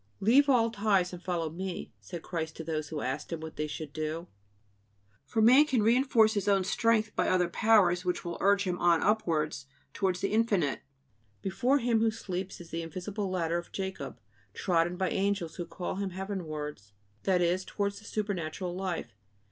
[0.19, 3.67] "Leave all ties and follow Me," said Christ to those who asked Him what they
[3.67, 4.25] should do.
[5.27, 9.03] For man can reinforce his own strength by other powers which will urge him on
[9.03, 10.81] upwards towards the infinite;
[11.43, 14.19] before him who sleeps is the invisible ladder of Jacob,
[14.55, 19.13] trodden by angels who call him heavenwards, that is, towards the supernatural life.